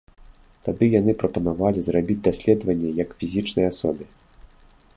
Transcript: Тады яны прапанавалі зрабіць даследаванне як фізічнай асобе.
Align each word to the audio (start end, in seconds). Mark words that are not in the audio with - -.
Тады 0.67 0.85
яны 0.99 1.11
прапанавалі 1.23 1.79
зрабіць 1.87 2.17
даследаванне 2.29 2.89
як 3.03 3.09
фізічнай 3.21 3.65
асобе. 3.73 4.05